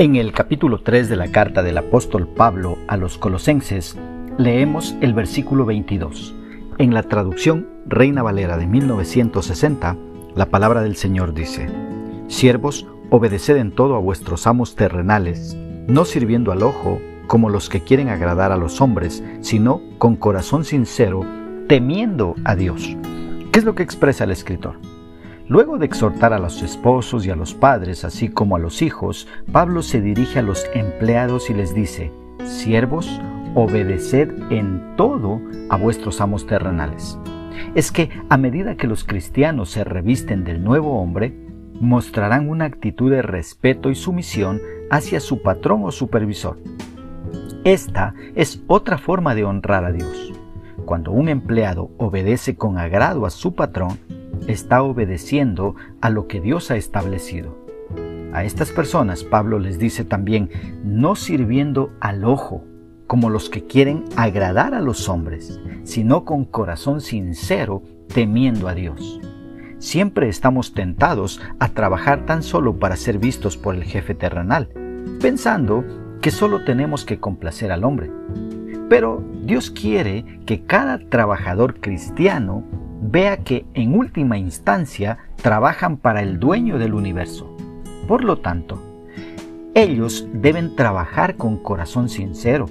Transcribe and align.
En 0.00 0.16
el 0.16 0.32
capítulo 0.32 0.80
3 0.80 1.10
de 1.10 1.16
la 1.16 1.30
carta 1.30 1.62
del 1.62 1.76
apóstol 1.76 2.26
Pablo 2.26 2.78
a 2.88 2.96
los 2.96 3.18
colosenses, 3.18 3.98
leemos 4.38 4.96
el 5.02 5.12
versículo 5.12 5.66
22. 5.66 6.34
En 6.78 6.94
la 6.94 7.02
traducción 7.02 7.68
Reina 7.84 8.22
Valera 8.22 8.56
de 8.56 8.66
1960, 8.66 9.98
la 10.34 10.46
palabra 10.46 10.80
del 10.80 10.96
Señor 10.96 11.34
dice, 11.34 11.68
Siervos, 12.28 12.86
obedeced 13.10 13.58
en 13.58 13.72
todo 13.72 13.94
a 13.94 13.98
vuestros 13.98 14.46
amos 14.46 14.74
terrenales, 14.74 15.54
no 15.86 16.06
sirviendo 16.06 16.50
al 16.50 16.62
ojo 16.62 16.98
como 17.26 17.50
los 17.50 17.68
que 17.68 17.84
quieren 17.84 18.08
agradar 18.08 18.52
a 18.52 18.56
los 18.56 18.80
hombres, 18.80 19.22
sino 19.42 19.82
con 19.98 20.16
corazón 20.16 20.64
sincero, 20.64 21.26
temiendo 21.68 22.36
a 22.46 22.56
Dios. 22.56 22.96
¿Qué 23.52 23.58
es 23.58 23.66
lo 23.66 23.74
que 23.74 23.82
expresa 23.82 24.24
el 24.24 24.30
escritor? 24.30 24.76
Luego 25.50 25.78
de 25.78 25.86
exhortar 25.86 26.32
a 26.32 26.38
los 26.38 26.62
esposos 26.62 27.26
y 27.26 27.30
a 27.30 27.34
los 27.34 27.54
padres, 27.54 28.04
así 28.04 28.28
como 28.28 28.54
a 28.54 28.60
los 28.60 28.82
hijos, 28.82 29.26
Pablo 29.50 29.82
se 29.82 30.00
dirige 30.00 30.38
a 30.38 30.42
los 30.42 30.64
empleados 30.74 31.50
y 31.50 31.54
les 31.54 31.74
dice, 31.74 32.12
Siervos, 32.44 33.20
obedeced 33.56 34.30
en 34.52 34.94
todo 34.96 35.40
a 35.68 35.76
vuestros 35.76 36.20
amos 36.20 36.46
terrenales. 36.46 37.18
Es 37.74 37.90
que 37.90 38.10
a 38.28 38.36
medida 38.36 38.76
que 38.76 38.86
los 38.86 39.02
cristianos 39.02 39.70
se 39.70 39.82
revisten 39.82 40.44
del 40.44 40.62
nuevo 40.62 41.00
hombre, 41.00 41.34
mostrarán 41.80 42.48
una 42.48 42.66
actitud 42.66 43.10
de 43.10 43.22
respeto 43.22 43.90
y 43.90 43.96
sumisión 43.96 44.60
hacia 44.88 45.18
su 45.18 45.42
patrón 45.42 45.82
o 45.82 45.90
supervisor. 45.90 46.58
Esta 47.64 48.14
es 48.36 48.62
otra 48.68 48.98
forma 48.98 49.34
de 49.34 49.42
honrar 49.42 49.84
a 49.84 49.90
Dios. 49.90 50.32
Cuando 50.84 51.10
un 51.10 51.28
empleado 51.28 51.90
obedece 51.98 52.54
con 52.54 52.78
agrado 52.78 53.26
a 53.26 53.30
su 53.30 53.56
patrón, 53.56 53.98
está 54.46 54.82
obedeciendo 54.82 55.74
a 56.00 56.10
lo 56.10 56.26
que 56.26 56.40
Dios 56.40 56.70
ha 56.70 56.76
establecido. 56.76 57.56
A 58.32 58.44
estas 58.44 58.70
personas 58.70 59.24
Pablo 59.24 59.58
les 59.58 59.78
dice 59.78 60.04
también, 60.04 60.50
no 60.84 61.16
sirviendo 61.16 61.90
al 62.00 62.24
ojo, 62.24 62.64
como 63.06 63.28
los 63.28 63.50
que 63.50 63.66
quieren 63.66 64.04
agradar 64.14 64.72
a 64.72 64.80
los 64.80 65.08
hombres, 65.08 65.60
sino 65.82 66.24
con 66.24 66.44
corazón 66.44 67.00
sincero, 67.00 67.82
temiendo 68.06 68.68
a 68.68 68.74
Dios. 68.74 69.20
Siempre 69.78 70.28
estamos 70.28 70.74
tentados 70.74 71.40
a 71.58 71.70
trabajar 71.70 72.24
tan 72.26 72.44
solo 72.44 72.78
para 72.78 72.96
ser 72.96 73.18
vistos 73.18 73.56
por 73.56 73.74
el 73.74 73.82
jefe 73.82 74.14
terrenal, 74.14 74.68
pensando 75.20 75.84
que 76.20 76.30
solo 76.30 76.64
tenemos 76.64 77.04
que 77.04 77.18
complacer 77.18 77.72
al 77.72 77.82
hombre. 77.82 78.12
Pero 78.88 79.24
Dios 79.42 79.70
quiere 79.70 80.40
que 80.46 80.64
cada 80.64 80.98
trabajador 80.98 81.80
cristiano 81.80 82.64
vea 83.10 83.38
que 83.38 83.66
en 83.74 83.98
última 83.98 84.38
instancia 84.38 85.18
trabajan 85.36 85.96
para 85.96 86.22
el 86.22 86.38
dueño 86.38 86.78
del 86.78 86.94
universo. 86.94 87.56
Por 88.06 88.22
lo 88.22 88.38
tanto, 88.38 88.80
ellos 89.74 90.26
deben 90.32 90.76
trabajar 90.76 91.36
con 91.36 91.56
corazón 91.56 92.08
sincero, 92.08 92.66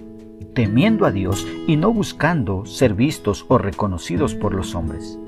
temiendo 0.53 1.05
a 1.05 1.11
Dios 1.11 1.45
y 1.67 1.75
no 1.75 1.93
buscando 1.93 2.65
ser 2.65 2.93
vistos 2.93 3.45
o 3.49 3.57
reconocidos 3.57 4.33
por 4.33 4.53
los 4.53 4.75
hombres. 4.75 5.19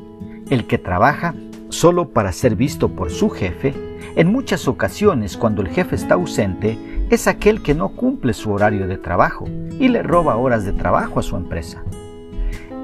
El 0.50 0.66
que 0.66 0.78
trabaja 0.78 1.34
solo 1.70 2.10
para 2.10 2.32
ser 2.32 2.56
visto 2.56 2.90
por 2.90 3.12
su 3.12 3.30
jefe, 3.30 3.74
en 4.16 4.32
muchas 4.32 4.68
ocasiones 4.68 5.38
cuando 5.38 5.62
el 5.62 5.70
jefe 5.70 5.96
está 5.96 6.16
ausente, 6.16 6.78
es 7.10 7.28
aquel 7.28 7.62
que 7.62 7.74
no 7.74 7.90
cumple 7.90 8.34
su 8.34 8.52
horario 8.52 8.88
de 8.88 8.98
trabajo 8.98 9.46
y 9.80 9.90
le 9.90 10.04
roba 10.04 10.38
horas 10.38 10.66
de 10.66 10.74
trabajo 10.74 11.20
a 11.20 11.24
su 11.24 11.36
empresa. 11.36 11.84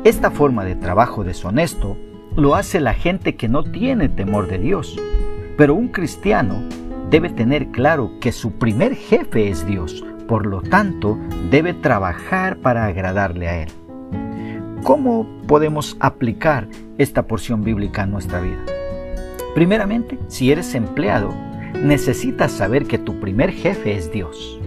Esta 0.04 0.32
forma 0.32 0.64
de 0.64 0.76
trabajo 0.76 1.24
deshonesto 1.24 1.98
lo 2.38 2.54
hace 2.54 2.80
la 2.80 2.94
gente 2.94 3.36
que 3.36 3.50
no 3.50 3.64
tiene 3.64 4.10
temor 4.10 4.48
de 4.48 4.60
Dios. 4.60 4.96
Pero 5.58 5.74
un 5.74 5.88
cristiano 5.88 6.62
debe 7.10 7.30
tener 7.30 7.70
claro 7.70 8.12
que 8.22 8.32
su 8.32 8.52
primer 8.52 8.96
jefe 8.96 9.50
es 9.50 9.66
Dios, 9.66 10.06
por 10.28 10.46
lo 10.46 10.62
tanto 10.62 11.18
debe 11.50 11.74
trabajar 11.74 12.58
para 12.58 12.86
agradarle 12.86 13.48
a 13.48 13.64
Él. 13.64 13.70
¿Cómo 14.84 15.28
podemos 15.48 15.98
aplicar 16.00 16.68
esta 17.00 17.26
porción 17.26 17.64
bíblica 17.64 18.04
a 18.04 18.08
nuestra 18.08 18.40
vida? 18.40 18.64
Primeramente, 19.56 20.20
si 20.28 20.52
eres 20.52 20.76
empleado, 20.76 21.34
necesitas 21.82 22.52
saber 22.52 22.86
que 22.86 23.00
tu 23.00 23.20
primer 23.20 23.52
jefe 23.52 23.98
es 23.98 24.12
Dios 24.12 24.60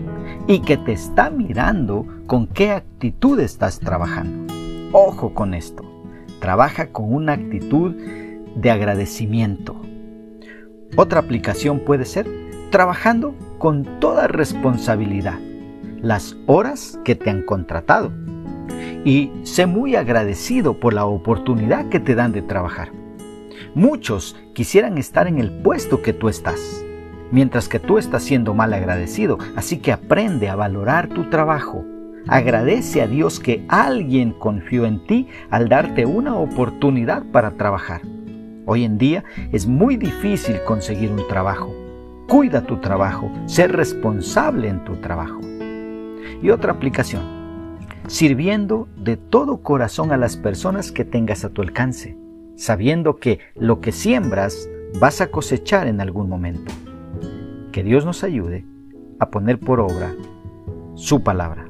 y 0.48 0.58
que 0.62 0.76
te 0.76 0.92
está 0.92 1.30
mirando 1.30 2.04
con 2.26 2.48
qué 2.48 2.72
actitud 2.72 3.38
estás 3.38 3.78
trabajando. 3.78 4.52
Ojo 4.92 5.32
con 5.32 5.54
esto 5.54 5.89
trabaja 6.40 6.88
con 6.88 7.12
una 7.14 7.34
actitud 7.34 7.94
de 8.56 8.70
agradecimiento. 8.70 9.80
Otra 10.96 11.20
aplicación 11.20 11.80
puede 11.80 12.04
ser 12.04 12.26
trabajando 12.70 13.34
con 13.58 14.00
toda 14.00 14.26
responsabilidad 14.26 15.38
las 16.02 16.36
horas 16.46 16.98
que 17.04 17.14
te 17.14 17.30
han 17.30 17.42
contratado 17.42 18.10
y 19.04 19.30
sé 19.42 19.66
muy 19.66 19.96
agradecido 19.96 20.80
por 20.80 20.94
la 20.94 21.04
oportunidad 21.04 21.88
que 21.88 22.00
te 22.00 22.14
dan 22.14 22.32
de 22.32 22.42
trabajar. 22.42 22.90
Muchos 23.74 24.36
quisieran 24.54 24.98
estar 24.98 25.26
en 25.26 25.38
el 25.38 25.50
puesto 25.62 26.02
que 26.02 26.12
tú 26.12 26.28
estás, 26.28 26.84
mientras 27.30 27.68
que 27.68 27.78
tú 27.78 27.98
estás 27.98 28.22
siendo 28.22 28.54
mal 28.54 28.72
agradecido, 28.72 29.38
así 29.56 29.78
que 29.78 29.92
aprende 29.92 30.48
a 30.48 30.56
valorar 30.56 31.08
tu 31.08 31.28
trabajo 31.30 31.84
Agradece 32.28 33.02
a 33.02 33.06
Dios 33.06 33.40
que 33.40 33.64
alguien 33.68 34.32
confió 34.32 34.84
en 34.84 35.04
ti 35.06 35.28
al 35.50 35.68
darte 35.68 36.06
una 36.06 36.36
oportunidad 36.36 37.24
para 37.32 37.52
trabajar. 37.52 38.02
Hoy 38.66 38.84
en 38.84 38.98
día 38.98 39.24
es 39.52 39.66
muy 39.66 39.96
difícil 39.96 40.56
conseguir 40.66 41.10
un 41.10 41.26
trabajo. 41.28 41.74
Cuida 42.28 42.62
tu 42.62 42.76
trabajo, 42.76 43.30
sé 43.46 43.66
responsable 43.66 44.68
en 44.68 44.84
tu 44.84 44.96
trabajo. 44.96 45.40
Y 46.42 46.50
otra 46.50 46.72
aplicación, 46.72 47.22
sirviendo 48.06 48.86
de 48.96 49.16
todo 49.16 49.62
corazón 49.62 50.12
a 50.12 50.16
las 50.16 50.36
personas 50.36 50.92
que 50.92 51.04
tengas 51.04 51.44
a 51.44 51.50
tu 51.50 51.62
alcance, 51.62 52.16
sabiendo 52.54 53.16
que 53.16 53.40
lo 53.56 53.80
que 53.80 53.92
siembras 53.92 54.68
vas 55.00 55.20
a 55.20 55.30
cosechar 55.30 55.88
en 55.88 56.00
algún 56.00 56.28
momento. 56.28 56.72
Que 57.72 57.82
Dios 57.82 58.04
nos 58.04 58.22
ayude 58.22 58.64
a 59.18 59.30
poner 59.30 59.58
por 59.58 59.80
obra 59.80 60.14
su 60.94 61.22
palabra. 61.22 61.69